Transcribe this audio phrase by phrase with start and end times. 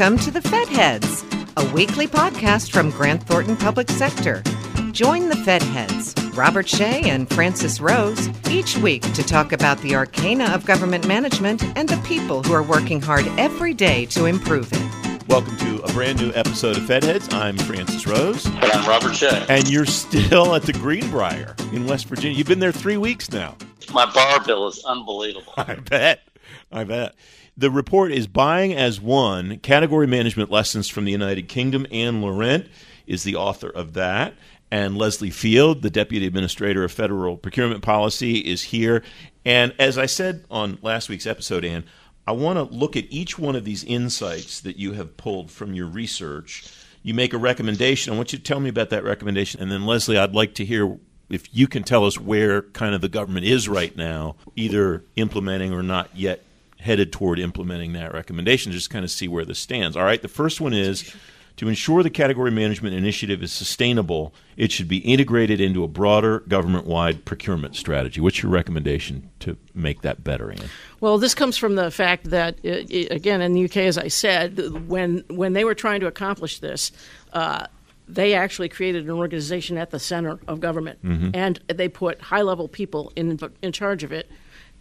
[0.00, 1.26] Welcome to the Fed Heads,
[1.58, 4.42] a weekly podcast from Grant Thornton Public Sector.
[4.92, 9.94] Join the Fed Heads, Robert Shea and Francis Rose, each week to talk about the
[9.94, 14.70] arcana of government management and the people who are working hard every day to improve
[14.72, 15.28] it.
[15.28, 17.28] Welcome to a brand new episode of Fed Heads.
[17.34, 18.46] I'm Francis Rose.
[18.46, 19.44] And I'm Robert Shea.
[19.50, 22.38] And you're still at the Greenbrier in West Virginia.
[22.38, 23.54] You've been there three weeks now.
[23.92, 25.52] My bar bill is unbelievable.
[25.58, 26.22] I bet.
[26.72, 27.14] I bet.
[27.60, 31.86] The report is Buying as One Category Management Lessons from the United Kingdom.
[31.92, 32.66] Anne Laurent
[33.06, 34.32] is the author of that.
[34.70, 39.02] And Leslie Field, the Deputy Administrator of Federal Procurement Policy, is here.
[39.44, 41.84] And as I said on last week's episode, Anne,
[42.26, 45.74] I want to look at each one of these insights that you have pulled from
[45.74, 46.64] your research.
[47.02, 48.14] You make a recommendation.
[48.14, 49.60] I want you to tell me about that recommendation.
[49.60, 50.96] And then, Leslie, I'd like to hear
[51.28, 55.74] if you can tell us where kind of the government is right now, either implementing
[55.74, 56.42] or not yet
[56.80, 59.96] headed toward implementing that recommendation, just kind of see where this stands.
[59.96, 61.14] All right, the first one is
[61.56, 66.40] to ensure the category management initiative is sustainable, it should be integrated into a broader
[66.40, 68.18] government wide procurement strategy.
[68.18, 70.70] What's your recommendation to make that better, Anne?
[71.00, 74.08] Well, this comes from the fact that, it, it, again, in the UK, as I
[74.08, 76.92] said, when, when they were trying to accomplish this,
[77.34, 77.66] uh,
[78.08, 81.30] they actually created an organization at the center of government, mm-hmm.
[81.34, 84.30] and they put high level people in, in charge of it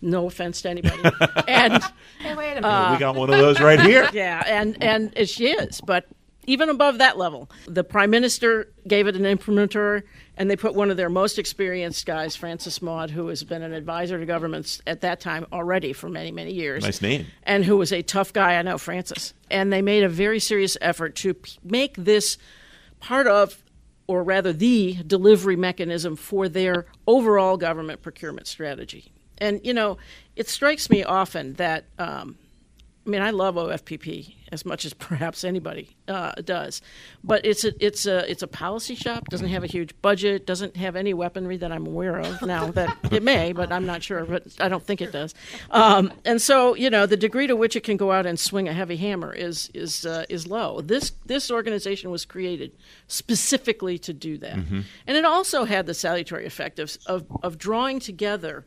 [0.01, 1.01] no offense to anybody.
[1.47, 1.83] and
[2.19, 2.65] hey, wait a minute.
[2.65, 4.09] Uh, we got one of those right here.
[4.13, 6.07] Yeah, and and she is, but
[6.47, 10.03] even above that level, the prime minister gave it an imprimatur,
[10.35, 13.71] and they put one of their most experienced guys, Francis Maude, who has been an
[13.73, 16.83] advisor to governments at that time already for many many years.
[16.83, 17.27] Nice name.
[17.43, 18.55] And who was a tough guy.
[18.55, 22.37] I know Francis, and they made a very serious effort to make this
[22.99, 23.61] part of
[24.07, 29.11] or rather the delivery mechanism for their overall government procurement strategy.
[29.39, 29.97] And you know,
[30.35, 32.37] it strikes me often that um,
[33.09, 36.81] I mean, I love OFPP as much as perhaps anybody uh, does,
[37.23, 39.29] but it's a it's a it's a policy shop.
[39.29, 40.45] Doesn't have a huge budget.
[40.45, 42.41] Doesn't have any weaponry that I'm aware of.
[42.49, 44.25] Now that it may, but I'm not sure.
[44.25, 45.35] But I don't think it does.
[45.69, 48.67] Um, and so you know, the degree to which it can go out and swing
[48.67, 50.81] a heavy hammer is is uh, is low.
[50.81, 52.71] This this organization was created
[53.07, 54.81] specifically to do that, mm-hmm.
[55.07, 58.65] and it also had the salutary effect of of, of drawing together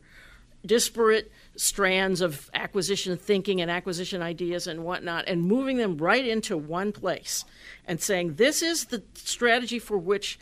[0.65, 6.57] disparate strands of acquisition thinking and acquisition ideas and whatnot and moving them right into
[6.57, 7.45] one place
[7.85, 10.39] and saying this is the strategy for which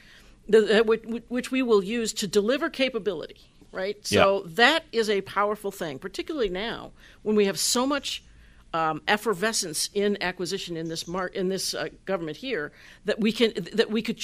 [0.47, 0.83] the,
[1.27, 4.51] which we will use to deliver capability right so yeah.
[4.53, 6.91] that is a powerful thing particularly now
[7.23, 8.23] when we have so much
[8.73, 12.71] um, effervescence in acquisition in this mar- in this uh, government here
[13.05, 14.23] that we can that we could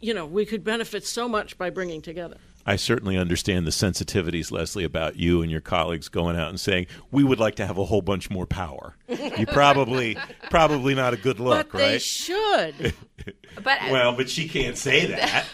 [0.00, 4.50] you know we could benefit so much by bringing together I certainly understand the sensitivities,
[4.50, 7.76] Leslie, about you and your colleagues going out and saying we would like to have
[7.78, 8.96] a whole bunch more power.
[9.08, 10.16] You probably,
[10.50, 11.88] probably not a good look, but right?
[11.88, 12.94] They should.
[13.62, 15.46] but well, but she can't say that.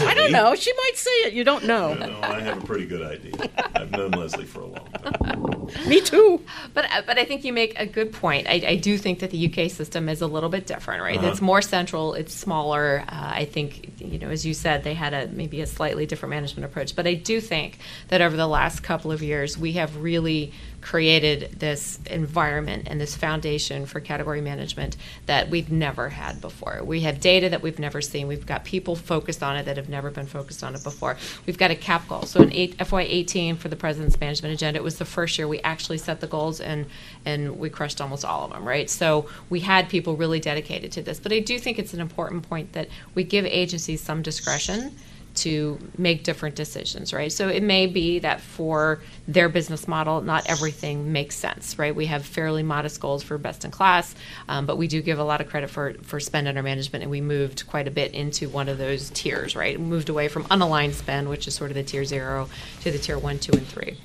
[0.00, 0.54] I don't know.
[0.54, 1.32] She might say it.
[1.32, 1.94] You don't know.
[1.94, 3.48] No, no, I have a pretty good idea.
[3.74, 5.68] I've known Leslie for a long time.
[5.88, 6.44] Me too.
[6.74, 8.48] But but I think you make a good point.
[8.48, 11.18] I, I do think that the UK system is a little bit different, right?
[11.18, 11.28] Uh-huh.
[11.28, 12.14] It's more central.
[12.14, 13.04] It's smaller.
[13.08, 16.30] Uh, I think you know, as you said, they had a maybe a slightly different
[16.30, 16.96] management approach.
[16.96, 17.78] But I do think
[18.08, 23.14] that over the last couple of years, we have really created this environment and this
[23.16, 24.96] foundation for category management
[25.26, 26.80] that we've never had before.
[26.82, 28.26] We have data that we've never seen.
[28.26, 31.16] We've got people focused on it that have never been focused on it before.
[31.46, 32.22] We've got a cap goal.
[32.22, 35.60] So in eight, FY18 for the President's Management Agenda, it was the first year we
[35.60, 36.86] actually set the goals and
[37.26, 38.88] and we crushed almost all of them, right?
[38.88, 41.20] So we had people really dedicated to this.
[41.20, 44.94] But I do think it's an important point that we give agencies some discretion
[45.32, 47.32] to make different decisions, right?
[47.32, 51.94] So it may be that for their business model, not everything makes sense, right?
[51.94, 54.14] We have fairly modest goals for best in class,
[54.48, 57.10] um, but we do give a lot of credit for, for spend under management, and
[57.10, 59.78] we moved quite a bit into one of those tiers, right?
[59.78, 62.48] We moved away from unaligned spend, which is sort of the tier zero,
[62.80, 63.96] to the tier one, two, and three.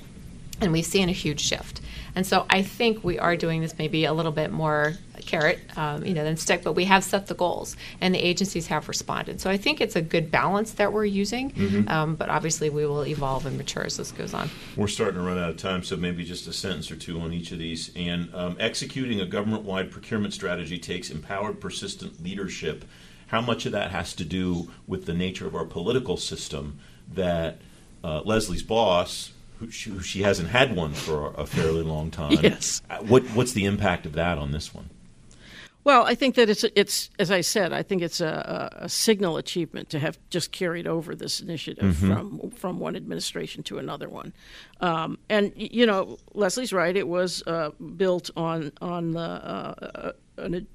[0.60, 1.80] And we've seen a huge shift.
[2.16, 4.94] And so I think we are doing this maybe a little bit more
[5.26, 8.66] carrot, um, you know, than stick, but we have set the goals and the agencies
[8.68, 9.40] have responded.
[9.40, 11.88] So I think it's a good balance that we're using, mm-hmm.
[11.88, 14.48] um, but obviously we will evolve and mature as this goes on.
[14.76, 17.32] We're starting to run out of time, so maybe just a sentence or two on
[17.32, 17.90] each of these.
[17.94, 22.86] And um, executing a government wide procurement strategy takes empowered, persistent leadership.
[23.26, 26.78] How much of that has to do with the nature of our political system
[27.12, 27.58] that
[28.02, 32.32] uh, Leslie's boss, who she, who she, hasn't had one for a fairly long time.
[32.42, 32.82] yes.
[32.90, 34.90] Uh, what, what's the impact of that on this one?
[35.86, 39.36] Well, I think that it's it's as I said, I think it's a, a signal
[39.36, 42.12] achievement to have just carried over this initiative mm-hmm.
[42.12, 44.32] from from one administration to another one,
[44.80, 46.96] um, and you know Leslie's right.
[46.96, 50.66] It was uh, built on on the uh, an,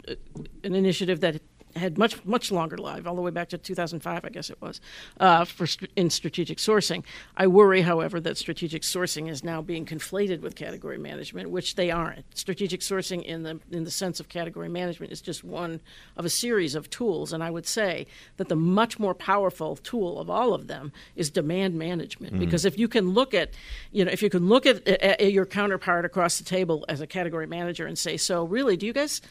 [0.63, 1.41] an initiative that
[1.75, 4.81] had much much longer life, all the way back to 2005, I guess it was,
[5.19, 7.03] uh, for in strategic sourcing.
[7.37, 11.91] I worry, however, that strategic sourcing is now being conflated with category management, which they
[11.91, 12.25] aren't.
[12.37, 15.79] Strategic sourcing, in the in the sense of category management, is just one
[16.17, 18.07] of a series of tools, and I would say
[18.37, 22.35] that the much more powerful tool of all of them is demand management.
[22.35, 22.39] Mm.
[22.39, 23.51] Because if you can look at,
[23.91, 27.01] you know, if you can look at, at, at your counterpart across the table as
[27.01, 29.21] a category manager and say, so really, do you guys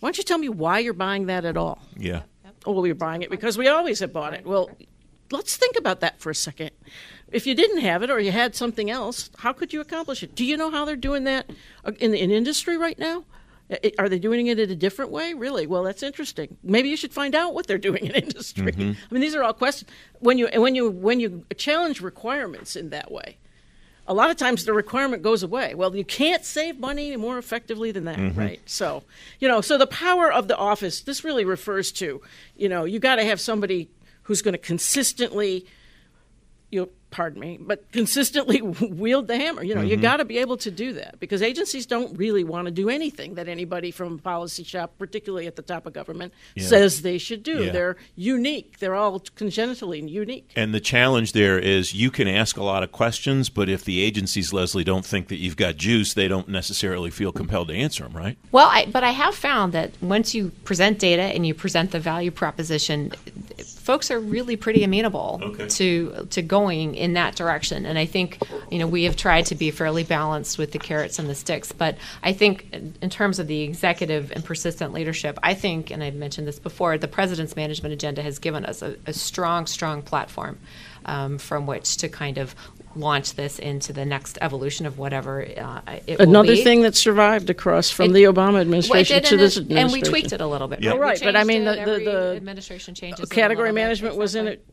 [0.00, 1.80] why don't you tell me why you're buying that at all?
[1.96, 2.22] Yeah.
[2.66, 4.46] Oh, well, you're buying it because we always have bought it.
[4.46, 4.70] Well,
[5.30, 6.70] let's think about that for a second.
[7.30, 10.34] If you didn't have it or you had something else, how could you accomplish it?
[10.34, 11.50] Do you know how they're doing that
[11.98, 13.24] in in industry right now?
[13.98, 15.32] Are they doing it in a different way?
[15.32, 15.66] Really?
[15.66, 16.58] Well, that's interesting.
[16.62, 18.72] Maybe you should find out what they're doing in industry.
[18.72, 18.92] Mm-hmm.
[19.10, 19.90] I mean, these are all questions.
[20.20, 23.38] When you when you when you challenge requirements in that way,
[24.06, 25.74] a lot of times the requirement goes away.
[25.74, 28.38] Well, you can't save money more effectively than that, mm-hmm.
[28.38, 28.60] right?
[28.66, 29.02] So,
[29.40, 32.20] you know, so the power of the office, this really refers to,
[32.56, 33.88] you know, you got to have somebody
[34.24, 35.66] who's going to consistently,
[36.74, 39.62] you pardon me, but consistently wield the hammer.
[39.62, 39.90] You know, mm-hmm.
[39.90, 42.90] you got to be able to do that because agencies don't really want to do
[42.90, 46.66] anything that anybody from a policy shop, particularly at the top of government, yeah.
[46.66, 47.64] says they should do.
[47.64, 47.72] Yeah.
[47.72, 48.80] They're unique.
[48.80, 50.52] They're all congenitally unique.
[50.56, 54.02] And the challenge there is you can ask a lot of questions, but if the
[54.02, 58.02] agencies, Leslie, don't think that you've got juice, they don't necessarily feel compelled to answer
[58.02, 58.36] them, right?
[58.50, 62.00] Well, I, but I have found that once you present data and you present the
[62.00, 63.12] value proposition,
[63.84, 65.68] folks are really pretty amenable okay.
[65.68, 67.84] to to going in that direction.
[67.84, 68.38] And I think
[68.70, 71.70] you know we have tried to be fairly balanced with the carrots and the sticks.
[71.70, 76.14] But I think in terms of the executive and persistent leadership, I think, and I've
[76.14, 80.58] mentioned this before, the president's management agenda has given us a, a strong, strong platform.
[81.06, 82.54] Um, from which to kind of
[82.96, 87.90] launch this into the next evolution of whatever uh, it Another thing that survived across
[87.90, 89.76] from it, the Obama administration to this administration.
[89.78, 90.84] And we tweaked it a little bit.
[90.84, 91.20] Right, right.
[91.22, 93.28] but I mean, the, the, the administration changes.
[93.28, 94.64] Category management was in it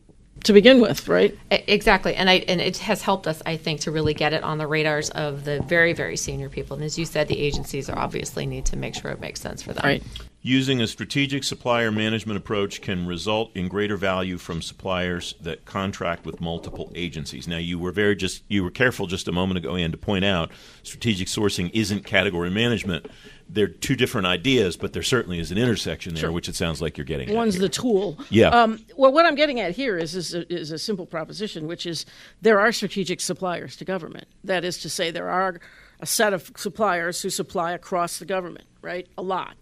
[0.44, 1.36] to begin with, right?
[1.50, 4.58] Exactly, and I and it has helped us, I think, to really get it on
[4.58, 6.74] the radars of the very, very senior people.
[6.74, 9.62] And as you said, the agencies are obviously need to make sure it makes sense
[9.62, 9.84] for them.
[9.84, 10.02] Right.
[10.44, 16.26] Using a strategic supplier management approach can result in greater value from suppliers that contract
[16.26, 17.46] with multiple agencies.
[17.46, 20.24] Now, you were very just you were careful just a moment ago, Anne, to point
[20.24, 20.50] out
[20.82, 23.06] strategic sourcing isn't category management.
[23.48, 26.32] They're two different ideas, but there certainly is an intersection there, sure.
[26.32, 27.32] which it sounds like you're getting.
[27.32, 28.18] One's the tool.
[28.28, 28.48] Yeah.
[28.48, 31.86] Um, well, what I'm getting at here is is a, is a simple proposition, which
[31.86, 32.04] is
[32.40, 34.26] there are strategic suppliers to government.
[34.42, 35.60] That is to say, there are
[36.00, 39.06] a set of suppliers who supply across the government, right?
[39.16, 39.54] A lot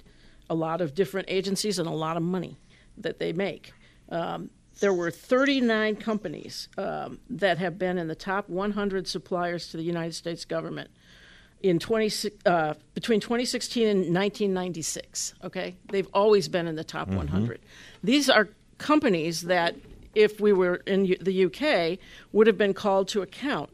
[0.50, 2.58] a lot of different agencies and a lot of money
[2.98, 3.72] that they make.
[4.10, 4.50] Um,
[4.80, 9.82] there were 39 companies um, that have been in the top 100 suppliers to the
[9.82, 10.90] United States government
[11.62, 15.34] in 20, uh, between 2016 and 1996.
[15.44, 17.18] Okay, they've always been in the top mm-hmm.
[17.18, 17.60] 100.
[18.02, 18.48] These are
[18.78, 19.76] companies that,
[20.14, 21.98] if we were in the UK,
[22.32, 23.70] would have been called to account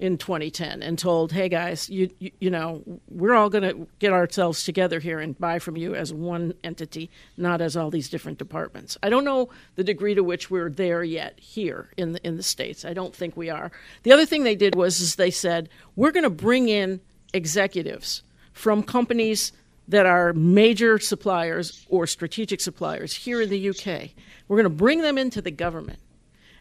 [0.00, 4.12] in 2010 and told, "Hey guys, you you, you know, we're all going to get
[4.12, 8.38] ourselves together here and buy from you as one entity, not as all these different
[8.38, 12.36] departments." I don't know the degree to which we're there yet here in the in
[12.36, 12.84] the states.
[12.84, 13.70] I don't think we are.
[14.02, 17.00] The other thing they did was is they said, "We're going to bring in
[17.34, 18.22] executives
[18.52, 19.52] from companies
[19.86, 24.14] that are major suppliers or strategic suppliers here in the UK.
[24.48, 25.98] We're going to bring them into the government."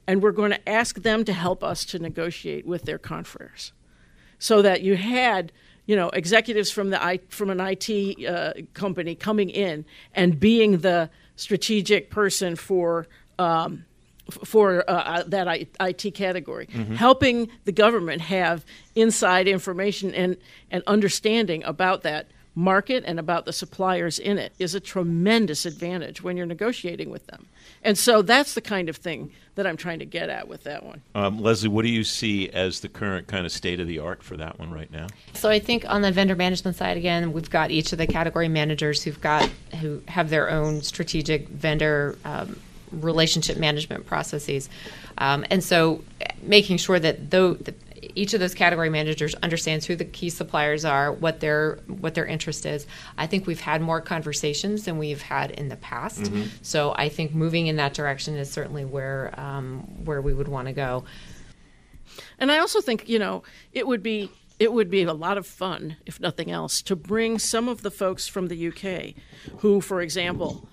[0.09, 3.73] And we're going to ask them to help us to negotiate with their confreres.
[4.39, 5.51] So that you had,
[5.85, 9.85] you know, executives from the from an IT uh, company coming in
[10.15, 13.07] and being the strategic person for.
[13.37, 13.85] Um,
[14.45, 15.47] for uh, uh that
[15.79, 16.93] IT category, mm-hmm.
[16.93, 18.63] helping the government have
[18.93, 20.37] inside information and,
[20.69, 22.27] and understanding about that
[22.59, 27.25] market and about the suppliers in it is a tremendous advantage when you're negotiating with
[27.27, 27.47] them.
[27.83, 30.83] And so that's the kind of thing that I'm trying to get at with that
[30.83, 31.01] one.
[31.15, 34.21] Um, Leslie, what do you see as the current kind of state of the art
[34.21, 35.07] for that one right now?
[35.33, 38.49] So I think on the vendor management side, again, we've got each of the category
[38.49, 39.49] managers who've got
[39.79, 42.17] who have their own strategic vendor.
[42.25, 42.59] Um,
[42.91, 44.67] relationship management processes
[45.19, 46.03] um, and so
[46.41, 47.53] making sure that though
[48.15, 52.25] each of those category managers understands who the key suppliers are, what their what their
[52.25, 52.87] interest is.
[53.17, 56.23] I think we've had more conversations than we've had in the past.
[56.23, 56.43] Mm-hmm.
[56.61, 60.67] So I think moving in that direction is certainly where um, where we would want
[60.67, 61.03] to go.
[62.37, 64.29] And I also think you know it would be
[64.59, 67.91] it would be a lot of fun, if nothing else, to bring some of the
[67.91, 69.15] folks from the UK
[69.59, 70.67] who, for example,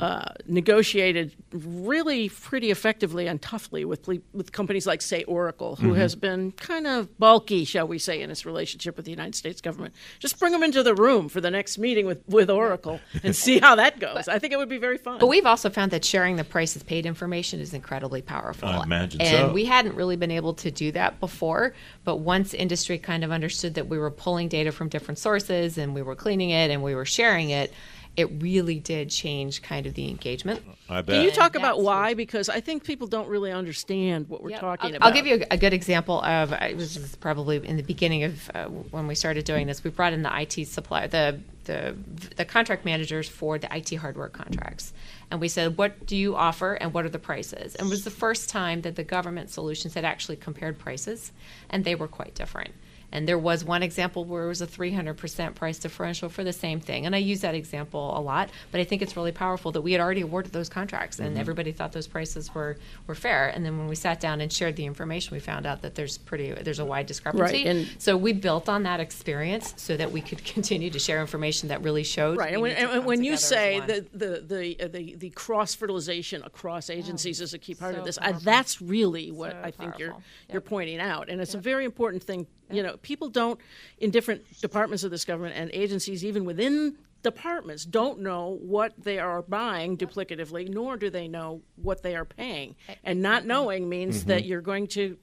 [0.00, 5.96] uh, negotiated really pretty effectively and toughly with with companies like, say, Oracle, who mm-hmm.
[5.96, 9.60] has been kind of bulky, shall we say, in its relationship with the United States
[9.60, 9.94] government.
[10.18, 13.58] Just bring them into the room for the next meeting with, with Oracle and see
[13.58, 14.26] how that goes.
[14.26, 15.18] But, I think it would be very fun.
[15.18, 18.68] But we've also found that sharing the prices paid information is incredibly powerful.
[18.68, 19.52] I imagine and so.
[19.52, 21.74] we hadn't really been able to do that before,
[22.04, 25.94] but once industry kind of understood that we were pulling data from different sources and
[25.94, 27.72] we were cleaning it and we were sharing it,
[28.18, 30.60] it really did change kind of the engagement.
[30.88, 31.14] I bet.
[31.14, 32.14] Can you talk about why?
[32.14, 34.60] Because I think people don't really understand what we're yep.
[34.60, 35.06] talking I'll, about.
[35.06, 38.50] I'll give you a, a good example of it was probably in the beginning of
[38.54, 39.84] uh, when we started doing this.
[39.84, 41.94] We brought in the IT supplier, the the
[42.34, 44.92] the contract managers for the IT hardware contracts,
[45.30, 48.02] and we said, "What do you offer, and what are the prices?" And it was
[48.02, 51.30] the first time that the government solutions had actually compared prices,
[51.70, 52.72] and they were quite different.
[53.12, 56.80] And there was one example where it was a 300% price differential for the same
[56.80, 57.06] thing.
[57.06, 59.92] And I use that example a lot, but I think it's really powerful that we
[59.92, 61.40] had already awarded those contracts and mm-hmm.
[61.40, 63.48] everybody thought those prices were, were fair.
[63.48, 66.18] And then when we sat down and shared the information, we found out that there's
[66.18, 67.64] pretty there's a wide discrepancy.
[67.64, 67.66] Right.
[67.66, 71.68] And so we built on that experience so that we could continue to share information
[71.68, 72.38] that really showed.
[72.38, 72.52] Right.
[72.52, 76.90] And when, and when you say the the the, uh, the, the cross fertilization across
[76.90, 79.70] agencies oh, is a key part so of this, uh, that's really what so I
[79.70, 80.00] think powerful.
[80.00, 80.22] you're yep.
[80.52, 81.60] you're pointing out, and it's yep.
[81.60, 83.60] a very important thing you know, people don't,
[83.98, 89.18] in different departments of this government and agencies, even within departments, don't know what they
[89.18, 92.76] are buying duplicatively, nor do they know what they are paying.
[93.04, 94.28] And not knowing means mm-hmm.
[94.28, 95.16] that you're going to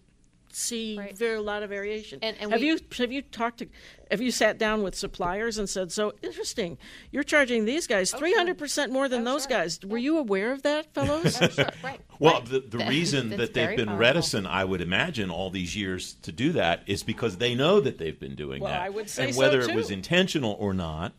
[0.55, 1.17] see right.
[1.17, 2.19] very a lot of variation.
[2.21, 3.67] And, and have we, you have you talked to
[4.11, 6.77] have you sat down with suppliers and said, "So interesting,
[7.11, 9.49] you're charging these guys oh, three hundred percent more than oh, those sure.
[9.49, 11.37] guys." Were you aware of that, fellows?
[11.41, 11.69] oh, sure.
[11.83, 11.99] right.
[12.17, 12.45] Well, right.
[12.45, 13.97] the, the reason that they've been powerful.
[13.97, 17.97] reticent, I would imagine, all these years to do that is because they know that
[17.97, 18.81] they've been doing well, that.
[18.81, 21.11] I would say and whether so it was intentional or not.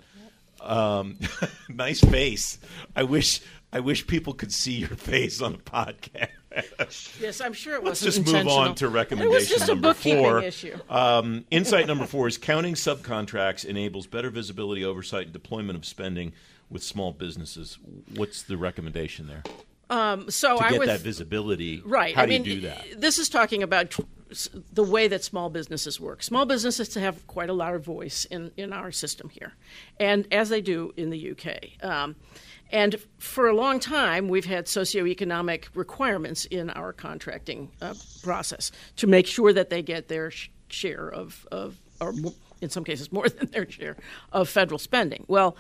[0.62, 1.19] Um,
[1.69, 2.59] nice face.
[2.95, 6.31] I wish I wish people could see your face on a podcast.
[7.21, 8.03] yes, I'm sure it was.
[8.03, 10.43] Let's wasn't just move on to recommendation was number four.
[10.89, 16.33] Um, insight number four is counting subcontracts enables better visibility, oversight, and deployment of spending
[16.71, 17.79] with small businesses.
[18.15, 19.43] What's the recommendation there?
[19.89, 22.15] Um, so to I get would, that visibility, right?
[22.15, 22.85] How I do mean, you do that?
[23.01, 23.97] This is talking about
[24.73, 26.23] the way that small businesses work.
[26.23, 29.53] Small businesses have quite a lot of voice in, in our system here,
[30.01, 31.85] and as they do in the UK.
[31.85, 32.17] Um,
[32.71, 39.07] and for a long time, we've had socioeconomic requirements in our contracting uh, process to
[39.07, 42.13] make sure that they get their sh- share of, of, or
[42.61, 43.97] in some cases more than their share
[44.33, 45.25] of federal spending.
[45.29, 45.57] Well,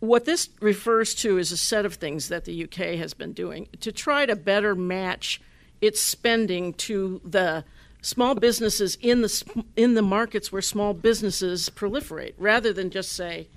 [0.00, 3.68] what this refers to is a set of things that the UK has been doing
[3.80, 5.40] to try to better match
[5.80, 7.64] its spending to the
[8.00, 13.48] small businesses in the in the markets where small businesses proliferate, rather than just say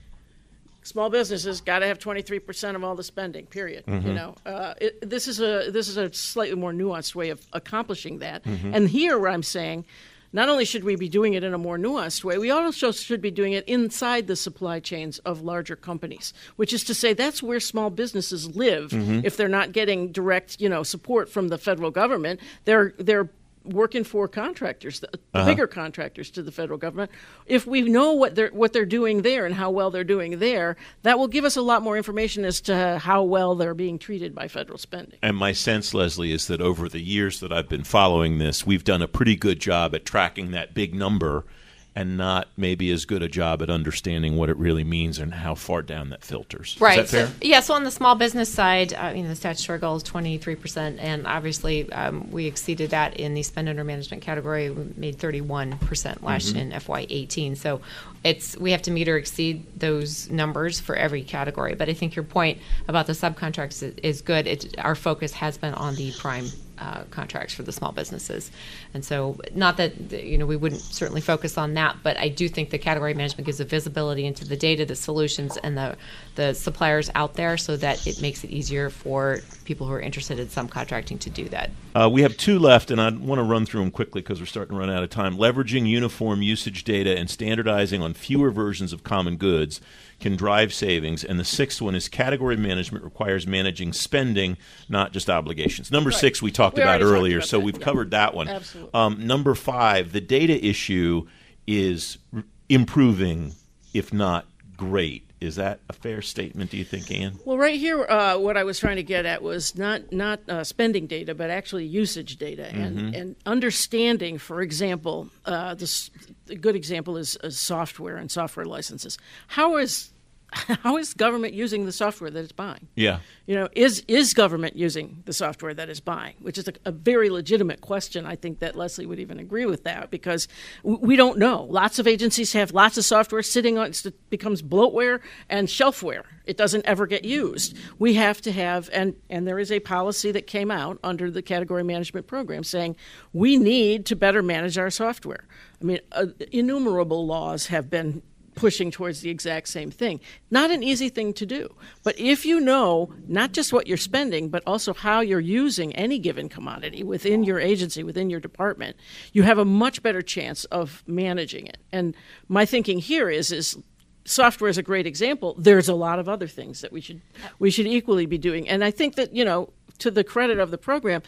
[0.83, 4.07] small businesses got to have 23% of all the spending period mm-hmm.
[4.07, 7.45] you know uh, it, this is a this is a slightly more nuanced way of
[7.53, 8.73] accomplishing that mm-hmm.
[8.73, 9.85] and here what i'm saying
[10.33, 13.21] not only should we be doing it in a more nuanced way, we also should
[13.21, 17.43] be doing it inside the supply chains of larger companies, which is to say that's
[17.43, 18.91] where small businesses live.
[18.91, 19.21] Mm-hmm.
[19.25, 23.29] If they're not getting direct, you know, support from the federal government, they're they're
[23.63, 25.45] working for contractors, the, uh-huh.
[25.45, 27.11] bigger contractors to the federal government.
[27.45, 30.77] If we know what they're what they're doing there and how well they're doing there,
[31.03, 34.33] that will give us a lot more information as to how well they're being treated
[34.33, 35.19] by federal spending.
[35.21, 38.83] And my sense, Leslie, is that over the years that I've been following this, we've
[38.83, 41.45] done a pretty good job at tracking that big number
[41.93, 45.53] and not maybe as good a job at understanding what it really means and how
[45.53, 46.77] far down that filters.
[46.79, 47.07] Right.
[47.07, 47.59] So, yeah.
[47.59, 50.55] So on the small business side, uh, you know, the statutory goal is twenty three
[50.55, 54.69] percent, and obviously um, we exceeded that in the spend under management category.
[54.69, 56.71] We made thirty one percent last mm-hmm.
[56.71, 57.55] in FY eighteen.
[57.57, 57.81] So
[58.23, 61.75] it's we have to meet or exceed those numbers for every category.
[61.75, 64.47] But I think your point about the subcontracts is, is good.
[64.47, 66.45] It, our focus has been on the prime
[66.81, 68.49] uh, contracts for the small businesses.
[68.93, 72.49] And so, not that you know we wouldn't certainly focus on that, but I do
[72.49, 75.95] think the category management gives a visibility into the data, the solutions, and the
[76.35, 80.39] the suppliers out there, so that it makes it easier for people who are interested
[80.39, 81.69] in subcontracting to do that.
[81.93, 84.45] Uh, we have two left, and I want to run through them quickly because we're
[84.47, 85.37] starting to run out of time.
[85.37, 89.81] Leveraging uniform usage data and standardizing on fewer versions of common goods
[90.21, 91.23] can drive savings.
[91.23, 94.55] And the sixth one is category management requires managing spending,
[94.87, 95.91] not just obligations.
[95.91, 96.19] Number right.
[96.19, 97.65] six we talked we about earlier, about so that.
[97.65, 97.83] we've yeah.
[97.85, 98.47] covered that one.
[98.47, 98.91] Absolutely.
[98.93, 101.27] Um, number five, the data issue
[101.67, 103.53] is r- improving,
[103.93, 104.45] if not
[104.77, 105.23] great.
[105.39, 106.69] Is that a fair statement?
[106.69, 107.39] Do you think, Anne?
[107.45, 110.63] Well, right here, uh, what I was trying to get at was not not uh,
[110.63, 113.15] spending data, but actually usage data and Mm-hmm.
[113.15, 114.37] and understanding.
[114.37, 116.11] For example, uh, this
[116.47, 119.17] a good example is, is software and software licenses.
[119.47, 120.11] How is
[120.83, 122.87] how is government using the software that it's buying?
[122.95, 123.19] Yeah.
[123.45, 126.35] You know, is is government using the software that it's buying?
[126.41, 128.25] Which is a, a very legitimate question.
[128.25, 130.47] I think that Leslie would even agree with that because
[130.83, 131.63] we don't know.
[131.63, 136.23] Lots of agencies have lots of software sitting on it becomes bloatware and shelfware.
[136.45, 137.77] It doesn't ever get used.
[137.97, 141.41] We have to have and and there is a policy that came out under the
[141.41, 142.97] category management program saying
[143.31, 145.45] we need to better manage our software.
[145.81, 148.21] I mean, uh, innumerable laws have been
[148.61, 150.19] pushing towards the exact same thing.
[150.51, 151.73] Not an easy thing to do.
[152.03, 156.19] But if you know not just what you're spending, but also how you're using any
[156.19, 158.97] given commodity within your agency, within your department,
[159.33, 161.77] you have a much better chance of managing it.
[161.91, 162.15] And
[162.49, 163.79] my thinking here is is
[164.25, 165.55] software is a great example.
[165.57, 167.21] There's a lot of other things that we should
[167.57, 168.69] we should equally be doing.
[168.69, 171.23] And I think that, you know, to the credit of the program,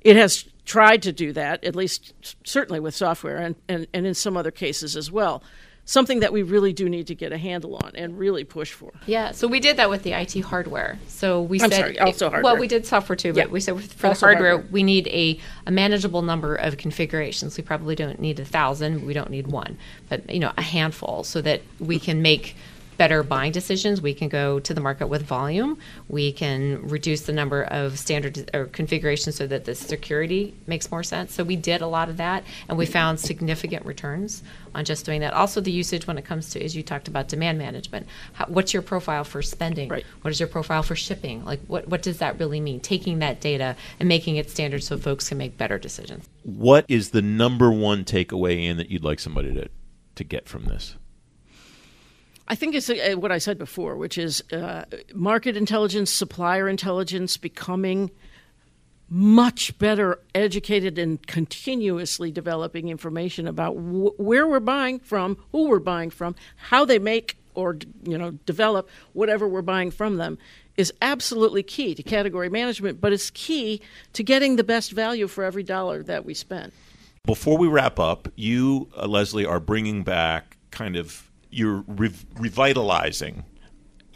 [0.00, 4.14] it has tried to do that, at least certainly with software and, and, and in
[4.14, 5.44] some other cases as well
[5.86, 8.92] something that we really do need to get a handle on and really push for.
[9.06, 10.98] Yeah, so we did that with the IT hardware.
[11.06, 12.52] So we I'm said, sorry, also hardware.
[12.52, 13.46] Well, we did software too, but Yeah.
[13.46, 14.72] we said for Also the hardware, hardware.
[14.72, 17.56] we need a, a manageable number of configurations.
[17.56, 19.06] We probably don't need a thousand.
[19.06, 19.78] We don't need one,
[20.08, 22.56] but you know, a handful, so that we can make
[22.96, 24.00] better buying decisions.
[24.00, 25.78] We can go to the market with volume.
[26.08, 31.02] We can reduce the number of standard or configurations so that the security makes more
[31.02, 31.34] sense.
[31.34, 34.42] So we did a lot of that, and we found significant returns
[34.74, 35.32] on just doing that.
[35.32, 38.06] Also, the usage when it comes to, as you talked about, demand management.
[38.34, 39.88] How, what's your profile for spending?
[39.88, 40.04] Right.
[40.22, 41.44] What is your profile for shipping?
[41.44, 42.80] Like, what what does that really mean?
[42.80, 46.28] Taking that data and making it standard so folks can make better decisions.
[46.42, 49.68] What is the number one takeaway in that you'd like somebody to
[50.14, 50.96] to get from this?
[52.48, 54.84] I think it's uh, what I said before, which is uh,
[55.14, 58.10] market intelligence, supplier intelligence becoming
[59.08, 65.78] much better educated and continuously developing information about wh- where we're buying from, who we're
[65.78, 70.38] buying from, how they make or you know develop whatever we're buying from them
[70.76, 73.80] is absolutely key to category management, but it's key
[74.12, 76.70] to getting the best value for every dollar that we spend.
[77.24, 81.25] Before we wrap up, you, uh, Leslie, are bringing back kind of
[81.56, 83.44] you're rev- revitalizing.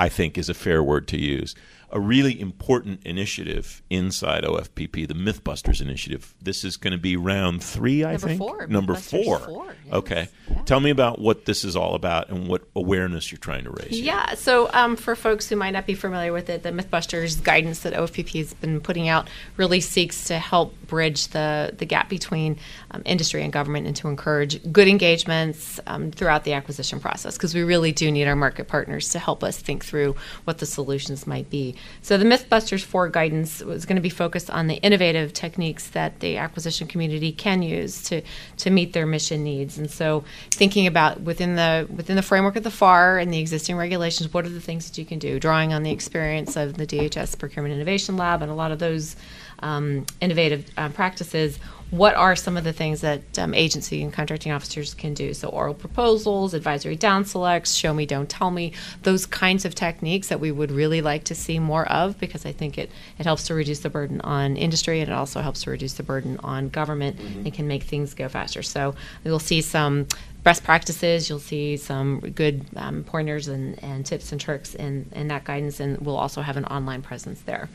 [0.01, 1.55] I think is a fair word to use.
[1.93, 6.35] A really important initiative inside OFPP, the MythBusters initiative.
[6.41, 8.39] This is going to be round three, I Number think.
[8.39, 9.39] four, Number four.
[9.41, 9.95] four, yes.
[9.95, 10.29] Okay.
[10.49, 10.63] Yeah.
[10.63, 13.91] Tell me about what this is all about and what awareness you're trying to raise.
[13.91, 14.05] here.
[14.05, 17.81] Yeah, so um, for folks who might not be familiar with it, the MythBusters guidance
[17.81, 22.57] that OFPP has been putting out really seeks to help bridge the, the gap between
[22.93, 27.53] um, industry and government and to encourage good engagements um, throughout the acquisition process because
[27.53, 31.27] we really do need our market partners to help us think through what the solutions
[31.27, 31.75] might be.
[32.01, 36.21] So the MythBusters 4 guidance was going to be focused on the innovative techniques that
[36.21, 38.23] the acquisition community can use to,
[38.59, 39.77] to meet their mission needs.
[39.79, 43.77] And so thinking about within the within the framework of the FAR and the existing
[43.77, 45.41] regulations, what are the things that you can do?
[45.41, 49.17] Drawing on the experience of the DHS Procurement Innovation Lab and a lot of those
[49.61, 51.59] um, innovative uh, practices.
[51.91, 55.35] What are some of the things that um, agency and contracting officers can do?
[55.35, 58.73] So, oral proposals, advisory down selects, show me, don't tell me,
[59.03, 62.53] those kinds of techniques that we would really like to see more of because I
[62.53, 65.71] think it, it helps to reduce the burden on industry and it also helps to
[65.71, 68.63] reduce the burden on government and can make things go faster.
[68.63, 70.07] So, we'll see some
[70.43, 71.29] best practices.
[71.29, 75.81] You'll see some good um, pointers and, and tips and tricks in, in that guidance,
[75.81, 77.69] and we'll also have an online presence there.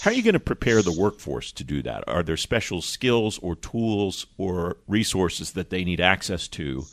[0.00, 2.04] How are you going to prepare the workforce to do that?
[2.06, 6.84] Are there special skills or tools or resources that they need access to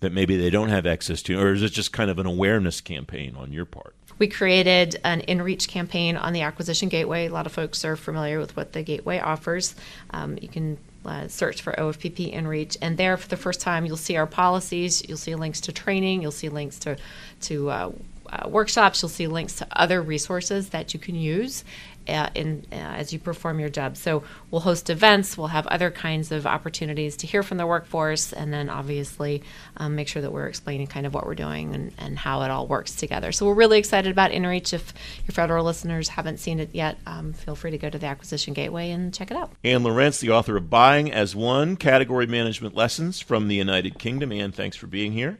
[0.00, 1.40] that maybe they don't have access to?
[1.40, 3.94] Or is it just kind of an awareness campaign on your part?
[4.18, 7.26] We created an InReach campaign on the Acquisition Gateway.
[7.26, 9.74] A lot of folks are familiar with what the Gateway offers.
[10.10, 13.96] Um, you can uh, search for OFPP InReach, and there for the first time you'll
[13.96, 15.06] see our policies.
[15.08, 16.22] You'll see links to training.
[16.22, 16.96] You'll see links to
[17.42, 17.92] to uh,
[18.30, 19.02] uh, workshops.
[19.02, 21.64] You'll see links to other resources that you can use
[22.08, 23.96] uh, in uh, as you perform your job.
[23.96, 25.36] So we'll host events.
[25.36, 29.42] We'll have other kinds of opportunities to hear from the workforce, and then obviously
[29.76, 32.50] um, make sure that we're explaining kind of what we're doing and, and how it
[32.50, 33.32] all works together.
[33.32, 34.72] So we're really excited about InReach.
[34.72, 34.92] If
[35.26, 38.54] your federal listeners haven't seen it yet, um, feel free to go to the Acquisition
[38.54, 39.52] Gateway and check it out.
[39.64, 44.32] Anne Laurent, the author of Buying as One Category Management Lessons from the United Kingdom.
[44.32, 45.38] Anne, thanks for being here.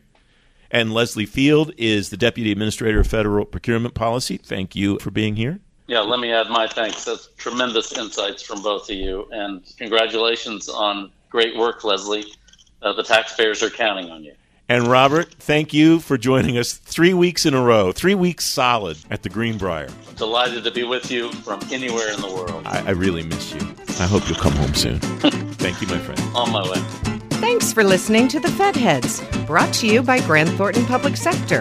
[0.71, 4.39] And Leslie Field is the Deputy Administrator of Federal Procurement Policy.
[4.39, 5.61] Thank you for being here.
[5.87, 7.05] Yeah, let me add my thanks.
[7.05, 9.29] That's tremendous insights from both of you.
[9.33, 12.25] And congratulations on great work, Leslie.
[12.81, 14.35] Uh, the taxpayers are counting on you.
[14.69, 18.97] And Robert, thank you for joining us three weeks in a row, three weeks solid
[19.11, 19.91] at the Greenbrier.
[20.17, 22.63] Delighted to be with you from anywhere in the world.
[22.65, 23.61] I, I really miss you.
[24.01, 24.99] I hope you'll come home soon.
[25.59, 26.21] thank you, my friend.
[26.35, 26.79] On my way.
[27.33, 31.61] Thanks for listening to the Fed Heads, brought to you by Grant Thornton Public Sector.